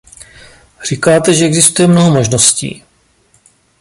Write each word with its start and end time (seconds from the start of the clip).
Říkáte, 0.87 1.33
že 1.33 1.45
existuje 1.45 1.87
mnoho 1.87 2.11
možností. 2.11 2.83